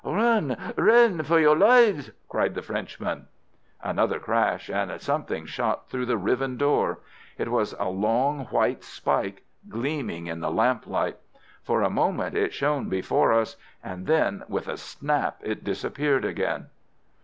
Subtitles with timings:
[0.03, 3.27] "Run, run for your lives!" cried the Frenchman.
[3.83, 7.01] Another crash, and something shot through the riven door.
[7.37, 11.17] It was a long white spike, gleaming in the lamplight.
[11.61, 16.69] For a moment it shone before us, and then with a snap it disappeared again.